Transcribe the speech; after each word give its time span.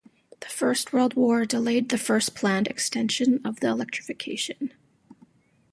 The 0.39 0.47
First 0.47 0.93
World 0.93 1.13
War 1.13 1.45
delayed 1.45 1.89
the 1.89 1.97
first 1.99 2.33
planned 2.33 2.65
extension 2.65 3.39
of 3.45 3.59
the 3.59 3.67
electrification. 3.67 4.73